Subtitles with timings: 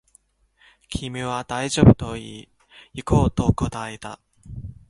[0.89, 2.49] 君は大丈夫と言い、
[2.95, 4.19] 行こうと答えた